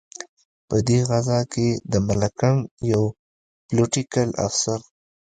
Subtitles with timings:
[0.67, 2.61] په دې غزا کې د ملکنډ
[2.91, 3.03] یو
[3.67, 4.79] پلوټیکل افسر.